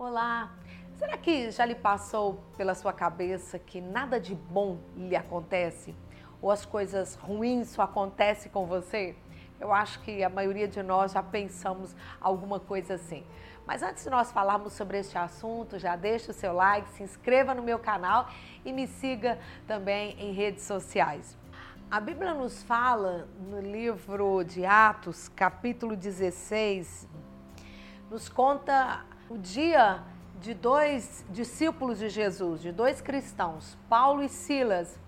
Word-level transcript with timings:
Olá! 0.00 0.52
Será 0.96 1.18
que 1.18 1.50
já 1.50 1.64
lhe 1.64 1.74
passou 1.74 2.40
pela 2.56 2.72
sua 2.72 2.92
cabeça 2.92 3.58
que 3.58 3.80
nada 3.80 4.20
de 4.20 4.32
bom 4.32 4.78
lhe 4.94 5.16
acontece? 5.16 5.92
Ou 6.40 6.52
as 6.52 6.64
coisas 6.64 7.16
ruins 7.16 7.70
só 7.70 7.82
acontecem 7.82 8.48
com 8.52 8.64
você? 8.64 9.16
Eu 9.58 9.72
acho 9.72 10.00
que 10.02 10.22
a 10.22 10.28
maioria 10.28 10.68
de 10.68 10.84
nós 10.84 11.10
já 11.10 11.20
pensamos 11.20 11.96
alguma 12.20 12.60
coisa 12.60 12.94
assim. 12.94 13.26
Mas 13.66 13.82
antes 13.82 14.04
de 14.04 14.10
nós 14.10 14.30
falarmos 14.30 14.72
sobre 14.74 15.00
este 15.00 15.18
assunto, 15.18 15.80
já 15.80 15.96
deixe 15.96 16.30
o 16.30 16.34
seu 16.34 16.52
like, 16.52 16.88
se 16.90 17.02
inscreva 17.02 17.52
no 17.52 17.60
meu 17.64 17.80
canal 17.80 18.28
e 18.64 18.72
me 18.72 18.86
siga 18.86 19.36
também 19.66 20.14
em 20.20 20.32
redes 20.32 20.62
sociais. 20.62 21.36
A 21.90 21.98
Bíblia 21.98 22.34
nos 22.34 22.62
fala 22.62 23.26
no 23.50 23.60
livro 23.60 24.44
de 24.44 24.64
Atos, 24.64 25.28
capítulo 25.28 25.96
16, 25.96 27.08
nos 28.08 28.28
conta 28.28 29.04
o 29.30 29.36
dia 29.36 30.00
de 30.40 30.54
dois 30.54 31.24
discípulos 31.28 31.98
de 31.98 32.08
Jesus, 32.08 32.62
de 32.62 32.72
dois 32.72 33.00
cristãos, 33.00 33.76
Paulo 33.88 34.22
e 34.22 34.28
Silas. 34.28 34.98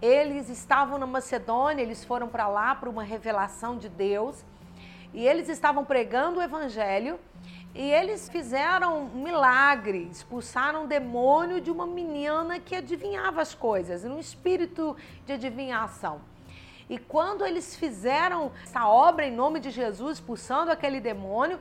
Eles 0.00 0.48
estavam 0.48 0.96
na 0.98 1.06
Macedônia, 1.06 1.82
eles 1.82 2.04
foram 2.04 2.28
para 2.28 2.48
lá 2.48 2.74
para 2.74 2.88
uma 2.88 3.02
revelação 3.02 3.76
de 3.76 3.88
Deus 3.88 4.42
e 5.12 5.26
eles 5.26 5.48
estavam 5.48 5.84
pregando 5.84 6.38
o 6.38 6.42
evangelho 6.42 7.18
e 7.74 7.82
eles 7.90 8.30
fizeram 8.30 9.02
um 9.02 9.22
milagre, 9.22 10.08
expulsaram 10.10 10.84
um 10.84 10.86
demônio 10.86 11.60
de 11.60 11.70
uma 11.70 11.86
menina 11.86 12.58
que 12.58 12.74
adivinhava 12.74 13.42
as 13.42 13.54
coisas, 13.54 14.04
um 14.04 14.18
espírito 14.18 14.96
de 15.26 15.34
adivinhação. 15.34 16.20
E 16.88 16.96
quando 16.96 17.44
eles 17.44 17.76
fizeram 17.76 18.50
essa 18.64 18.88
obra 18.88 19.26
em 19.26 19.32
nome 19.32 19.60
de 19.60 19.70
Jesus, 19.70 20.18
expulsando 20.18 20.70
aquele 20.70 21.00
demônio, 21.00 21.60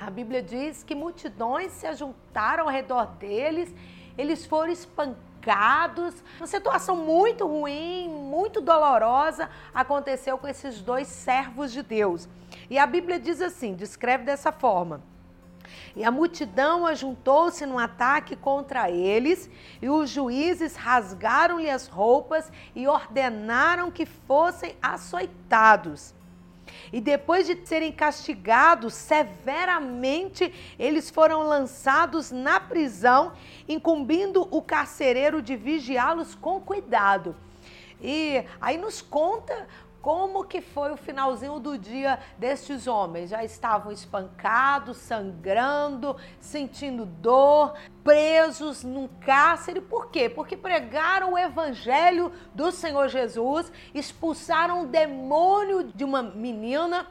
a 0.00 0.10
Bíblia 0.10 0.42
diz 0.42 0.82
que 0.82 0.94
multidões 0.94 1.72
se 1.72 1.86
ajuntaram 1.86 2.64
ao 2.64 2.70
redor 2.70 3.06
deles, 3.18 3.74
eles 4.16 4.46
foram 4.46 4.72
espancados. 4.72 6.22
Uma 6.38 6.46
situação 6.46 6.96
muito 6.96 7.46
ruim, 7.46 8.08
muito 8.08 8.60
dolorosa 8.60 9.50
aconteceu 9.74 10.38
com 10.38 10.46
esses 10.46 10.80
dois 10.80 11.08
servos 11.08 11.72
de 11.72 11.82
Deus. 11.82 12.28
E 12.70 12.78
a 12.78 12.86
Bíblia 12.86 13.18
diz 13.18 13.40
assim: 13.40 13.74
descreve 13.74 14.24
dessa 14.24 14.52
forma. 14.52 15.02
E 15.94 16.04
a 16.04 16.10
multidão 16.10 16.86
ajuntou-se 16.86 17.66
num 17.66 17.78
ataque 17.78 18.36
contra 18.36 18.90
eles, 18.90 19.50
e 19.82 19.88
os 19.88 20.08
juízes 20.08 20.76
rasgaram-lhe 20.76 21.68
as 21.68 21.88
roupas 21.88 22.50
e 22.74 22.86
ordenaram 22.86 23.90
que 23.90 24.06
fossem 24.06 24.76
açoitados. 24.80 26.14
E 26.92 27.00
depois 27.00 27.46
de 27.46 27.58
serem 27.66 27.92
castigados 27.92 28.94
severamente, 28.94 30.52
eles 30.78 31.10
foram 31.10 31.42
lançados 31.42 32.30
na 32.30 32.58
prisão, 32.58 33.32
incumbindo 33.68 34.46
o 34.50 34.62
carcereiro 34.62 35.42
de 35.42 35.56
vigiá-los 35.56 36.34
com 36.34 36.60
cuidado. 36.60 37.36
E 38.00 38.44
aí 38.60 38.78
nos 38.78 39.02
conta 39.02 39.66
como 40.00 40.44
que 40.44 40.60
foi 40.60 40.92
o 40.92 40.96
finalzinho 40.96 41.58
do 41.58 41.76
dia 41.76 42.18
destes 42.38 42.86
homens? 42.86 43.30
Já 43.30 43.44
estavam 43.44 43.90
espancados, 43.90 44.96
sangrando, 44.96 46.16
sentindo 46.40 47.04
dor, 47.04 47.74
presos 48.08 48.82
num 48.84 49.06
cárcere. 49.06 49.82
Por 49.82 50.10
quê? 50.10 50.30
Porque 50.30 50.56
pregaram 50.56 51.34
o 51.34 51.38
evangelho 51.38 52.32
do 52.54 52.72
Senhor 52.72 53.06
Jesus, 53.10 53.70
expulsaram 53.94 54.84
o 54.84 54.86
demônio 54.86 55.84
de 55.94 56.04
uma 56.04 56.22
menina 56.22 57.06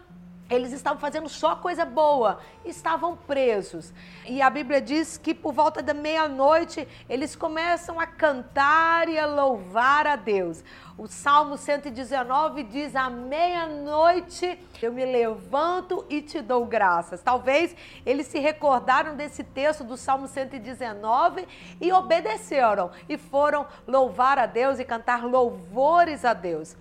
eles 0.49 0.71
estavam 0.71 0.99
fazendo 0.99 1.27
só 1.27 1.55
coisa 1.55 1.85
boa, 1.85 2.39
estavam 2.63 3.15
presos. 3.15 3.93
E 4.25 4.41
a 4.41 4.49
Bíblia 4.49 4.79
diz 4.79 5.17
que 5.17 5.33
por 5.33 5.53
volta 5.53 5.81
da 5.81 5.93
meia-noite 5.93 6.87
eles 7.09 7.35
começam 7.35 7.99
a 7.99 8.07
cantar 8.07 9.09
e 9.09 9.19
a 9.19 9.25
louvar 9.25 10.07
a 10.07 10.15
Deus. 10.15 10.63
O 10.97 11.07
Salmo 11.07 11.57
119 11.57 12.63
diz: 12.63 12.95
À 12.95 13.09
meia-noite 13.09 14.59
eu 14.81 14.91
me 14.91 15.05
levanto 15.05 16.05
e 16.09 16.21
te 16.21 16.41
dou 16.41 16.65
graças. 16.65 17.21
Talvez 17.21 17.75
eles 18.05 18.27
se 18.27 18.39
recordaram 18.39 19.15
desse 19.15 19.43
texto 19.43 19.83
do 19.83 19.97
Salmo 19.97 20.27
119 20.27 21.47
e 21.79 21.91
obedeceram 21.91 22.89
e 23.07 23.17
foram 23.17 23.67
louvar 23.85 24.39
a 24.39 24.45
Deus 24.45 24.79
e 24.79 24.85
cantar 24.85 25.23
louvores 25.23 26.25
a 26.25 26.33
Deus. 26.33 26.75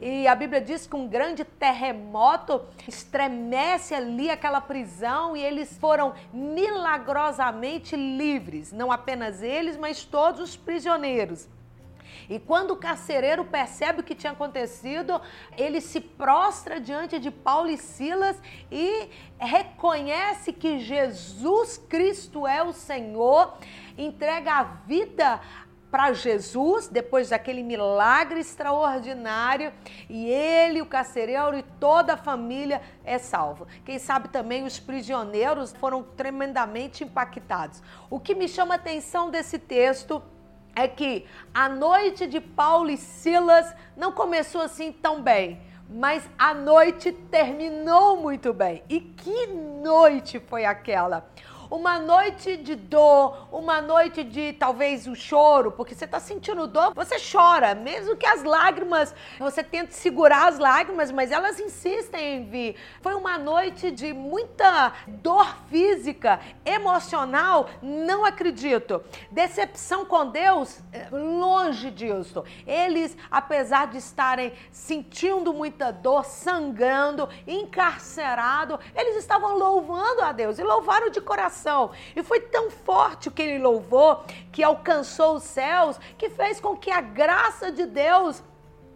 E 0.00 0.26
a 0.26 0.34
Bíblia 0.34 0.60
diz 0.60 0.86
que 0.86 0.96
um 0.96 1.06
grande 1.06 1.44
terremoto 1.44 2.62
estremece 2.86 3.94
ali 3.94 4.30
aquela 4.30 4.60
prisão 4.60 5.36
e 5.36 5.42
eles 5.42 5.76
foram 5.78 6.14
milagrosamente 6.32 7.96
livres. 7.96 8.72
Não 8.72 8.90
apenas 8.90 9.42
eles, 9.42 9.76
mas 9.76 10.04
todos 10.04 10.40
os 10.40 10.56
prisioneiros. 10.56 11.48
E 12.28 12.38
quando 12.38 12.70
o 12.70 12.76
carcereiro 12.76 13.44
percebe 13.44 14.00
o 14.00 14.02
que 14.02 14.14
tinha 14.14 14.32
acontecido, 14.32 15.20
ele 15.56 15.80
se 15.80 16.00
prostra 16.00 16.80
diante 16.80 17.18
de 17.18 17.30
Paulo 17.30 17.68
e 17.68 17.76
Silas 17.76 18.40
e 18.70 19.08
reconhece 19.38 20.52
que 20.52 20.78
Jesus 20.78 21.76
Cristo 21.88 22.46
é 22.46 22.62
o 22.62 22.72
Senhor, 22.72 23.58
entrega 23.96 24.54
a 24.54 24.62
vida 24.62 25.40
para 25.94 26.12
Jesus, 26.12 26.88
depois 26.88 27.28
daquele 27.28 27.62
milagre 27.62 28.40
extraordinário, 28.40 29.72
e 30.10 30.28
ele, 30.28 30.82
o 30.82 30.86
carcereiro 30.86 31.56
e 31.56 31.62
toda 31.62 32.14
a 32.14 32.16
família 32.16 32.82
é 33.04 33.16
salvo. 33.16 33.68
Quem 33.84 34.00
sabe 34.00 34.28
também 34.28 34.64
os 34.64 34.80
prisioneiros 34.80 35.72
foram 35.78 36.02
tremendamente 36.02 37.04
impactados. 37.04 37.80
O 38.10 38.18
que 38.18 38.34
me 38.34 38.48
chama 38.48 38.74
a 38.74 38.76
atenção 38.76 39.30
desse 39.30 39.56
texto 39.56 40.20
é 40.74 40.88
que 40.88 41.26
a 41.54 41.68
noite 41.68 42.26
de 42.26 42.40
Paulo 42.40 42.90
e 42.90 42.96
Silas 42.96 43.72
não 43.96 44.10
começou 44.10 44.62
assim 44.62 44.90
tão 44.90 45.22
bem, 45.22 45.60
mas 45.88 46.28
a 46.36 46.52
noite 46.52 47.12
terminou 47.12 48.16
muito 48.16 48.52
bem. 48.52 48.82
E 48.88 48.98
que 48.98 49.46
noite 49.46 50.40
foi 50.40 50.64
aquela? 50.64 51.30
Uma 51.74 51.98
noite 51.98 52.56
de 52.56 52.76
dor, 52.76 53.48
uma 53.50 53.80
noite 53.80 54.22
de 54.22 54.52
talvez 54.52 55.08
o 55.08 55.16
choro, 55.16 55.72
porque 55.72 55.92
você 55.92 56.04
está 56.04 56.20
sentindo 56.20 56.68
dor, 56.68 56.94
você 56.94 57.16
chora, 57.18 57.74
mesmo 57.74 58.16
que 58.16 58.24
as 58.24 58.44
lágrimas, 58.44 59.12
você 59.40 59.64
tenta 59.64 59.90
segurar 59.90 60.46
as 60.46 60.58
lágrimas, 60.60 61.10
mas 61.10 61.32
elas 61.32 61.58
insistem 61.58 62.36
em 62.36 62.44
vir. 62.44 62.76
Foi 63.00 63.14
uma 63.14 63.36
noite 63.36 63.90
de 63.90 64.12
muita 64.12 64.92
dor 65.08 65.52
física, 65.68 66.38
emocional, 66.64 67.68
não 67.82 68.24
acredito. 68.24 69.02
Decepção 69.32 70.04
com 70.04 70.30
Deus, 70.30 70.80
longe 71.10 71.90
disso. 71.90 72.44
Eles, 72.64 73.16
apesar 73.28 73.88
de 73.88 73.98
estarem 73.98 74.52
sentindo 74.70 75.52
muita 75.52 75.90
dor, 75.90 76.24
sangrando, 76.24 77.28
encarcerado, 77.48 78.78
eles 78.94 79.16
estavam 79.16 79.58
louvando 79.58 80.22
a 80.22 80.30
Deus 80.30 80.60
e 80.60 80.62
louvaram 80.62 81.10
de 81.10 81.20
coração 81.20 81.63
E 82.14 82.22
foi 82.22 82.40
tão 82.40 82.70
forte 82.70 83.28
o 83.28 83.32
que 83.32 83.42
ele 83.42 83.58
louvou, 83.58 84.22
que 84.52 84.62
alcançou 84.62 85.36
os 85.36 85.44
céus, 85.44 85.98
que 86.18 86.28
fez 86.28 86.60
com 86.60 86.76
que 86.76 86.90
a 86.90 87.00
graça 87.00 87.70
de 87.72 87.86
Deus 87.86 88.42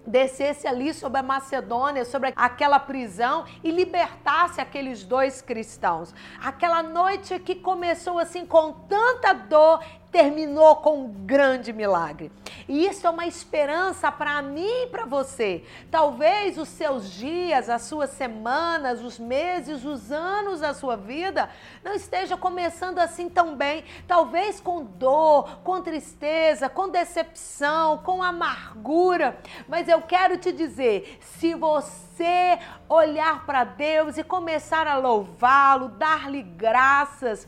descesse 0.08 0.66
ali 0.66 0.94
sobre 0.94 1.20
a 1.20 1.22
Macedônia, 1.22 2.04
sobre 2.04 2.32
aquela 2.34 2.80
prisão 2.80 3.44
e 3.62 3.70
libertasse 3.70 4.60
aqueles 4.60 5.04
dois 5.04 5.42
cristãos. 5.42 6.14
Aquela 6.42 6.82
noite 6.82 7.38
que 7.38 7.54
começou 7.54 8.18
assim 8.18 8.46
com 8.46 8.72
tanta 8.72 9.34
dor 9.34 9.84
terminou 10.10 10.76
com 10.76 11.04
um 11.04 11.08
grande 11.08 11.72
milagre. 11.72 12.32
E 12.66 12.86
isso 12.86 13.06
é 13.06 13.10
uma 13.10 13.26
esperança 13.26 14.10
para 14.10 14.40
mim 14.42 14.84
e 14.84 14.86
para 14.86 15.04
você. 15.04 15.64
Talvez 15.90 16.58
os 16.58 16.68
seus 16.68 17.10
dias, 17.12 17.68
as 17.68 17.82
suas 17.82 18.10
semanas, 18.10 19.02
os 19.02 19.18
meses, 19.18 19.84
os 19.84 20.10
anos 20.10 20.60
da 20.60 20.72
sua 20.74 20.96
vida 20.96 21.50
não 21.84 21.94
esteja 21.94 22.36
começando 22.36 22.98
assim 22.98 23.28
tão 23.28 23.54
bem. 23.54 23.84
Talvez 24.06 24.60
com 24.60 24.84
dor, 24.84 25.60
com 25.62 25.80
tristeza, 25.82 26.68
com 26.68 26.88
decepção, 26.88 27.98
com 27.98 28.22
amargura. 28.22 29.38
Mas 29.66 29.88
eu 29.88 30.00
quero 30.02 30.38
te 30.38 30.52
dizer, 30.52 31.18
se 31.20 31.54
você 31.54 32.58
olhar 32.88 33.44
para 33.46 33.64
Deus 33.64 34.18
e 34.18 34.24
começar 34.24 34.86
a 34.86 34.96
louvá-lo, 34.96 35.88
dar-lhe 35.88 36.42
graças, 36.42 37.46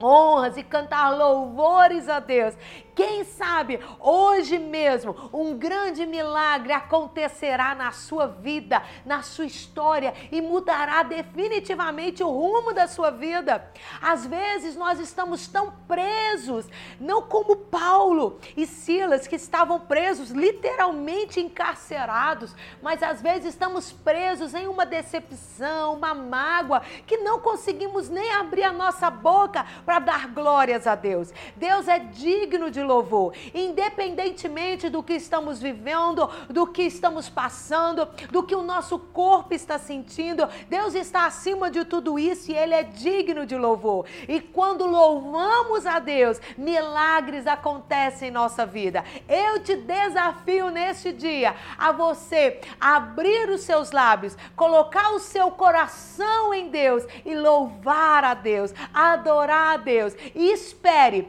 honras 0.00 0.56
e 0.56 0.62
cantar 0.62 1.10
louvores 1.10 2.08
a 2.08 2.20
Deus. 2.20 2.54
Quem 2.96 3.24
sabe 3.24 3.78
hoje 4.00 4.58
mesmo 4.58 5.14
um 5.30 5.54
grande 5.54 6.06
milagre 6.06 6.72
acontecerá 6.72 7.74
na 7.74 7.92
sua 7.92 8.26
vida, 8.26 8.82
na 9.04 9.22
sua 9.22 9.44
história 9.44 10.14
e 10.32 10.40
mudará 10.40 11.02
definitivamente 11.02 12.24
o 12.24 12.30
rumo 12.30 12.72
da 12.72 12.88
sua 12.88 13.10
vida. 13.10 13.70
Às 14.00 14.24
vezes 14.26 14.76
nós 14.76 14.98
estamos 14.98 15.46
tão 15.46 15.72
presos, 15.86 16.66
não 16.98 17.20
como 17.20 17.56
Paulo 17.56 18.40
e 18.56 18.66
Silas 18.66 19.26
que 19.26 19.36
estavam 19.36 19.78
presos, 19.78 20.30
literalmente 20.30 21.38
encarcerados, 21.38 22.56
mas 22.82 23.02
às 23.02 23.20
vezes 23.20 23.52
estamos 23.52 23.92
presos 23.92 24.54
em 24.54 24.66
uma 24.66 24.86
decepção, 24.86 25.92
uma 25.96 26.14
mágoa, 26.14 26.80
que 27.06 27.18
não 27.18 27.40
conseguimos 27.40 28.08
nem 28.08 28.32
abrir 28.32 28.62
a 28.62 28.72
nossa 28.72 29.10
boca 29.10 29.66
para 29.84 29.98
dar 29.98 30.28
glórias 30.28 30.86
a 30.86 30.94
Deus. 30.94 31.30
Deus 31.56 31.88
é 31.88 31.98
digno 31.98 32.70
de 32.70 32.85
louvor, 32.86 33.34
independentemente 33.54 34.88
do 34.88 35.02
que 35.02 35.14
estamos 35.14 35.60
vivendo, 35.60 36.28
do 36.48 36.66
que 36.66 36.82
estamos 36.82 37.28
passando, 37.28 38.08
do 38.30 38.42
que 38.42 38.54
o 38.54 38.62
nosso 38.62 38.98
corpo 38.98 39.52
está 39.52 39.78
sentindo. 39.78 40.48
Deus 40.68 40.94
está 40.94 41.26
acima 41.26 41.70
de 41.70 41.84
tudo 41.84 42.18
isso 42.18 42.50
e 42.50 42.54
Ele 42.54 42.74
é 42.74 42.82
digno 42.82 43.44
de 43.44 43.56
louvor. 43.56 44.06
E 44.28 44.40
quando 44.40 44.86
louvamos 44.86 45.86
a 45.86 45.98
Deus, 45.98 46.40
milagres 46.56 47.46
acontecem 47.46 48.28
em 48.28 48.30
nossa 48.32 48.64
vida. 48.64 49.04
Eu 49.28 49.62
te 49.62 49.76
desafio 49.76 50.70
neste 50.70 51.12
dia 51.12 51.54
a 51.78 51.92
você 51.92 52.60
abrir 52.80 53.50
os 53.50 53.62
seus 53.62 53.90
lábios, 53.90 54.36
colocar 54.54 55.10
o 55.10 55.18
seu 55.18 55.50
coração 55.50 56.54
em 56.54 56.68
Deus 56.68 57.04
e 57.24 57.34
louvar 57.34 58.24
a 58.24 58.34
Deus, 58.34 58.72
adorar 58.92 59.74
a 59.74 59.76
Deus. 59.76 60.14
E 60.34 60.50
espere 60.52 61.28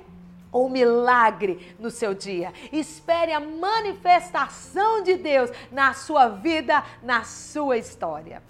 o 0.52 0.70
milagre 0.70 1.76
no 1.80 1.90
seu 1.90 2.14
dia. 2.14 2.54
Espere 2.72 3.32
a 3.32 3.40
manifestação 3.40 5.04
de 5.04 5.16
Deus 5.16 5.50
na 5.72 5.94
sua 5.94 6.28
vida, 6.28 6.84
na 7.04 7.24
sua 7.24 7.78
história. 7.78 8.42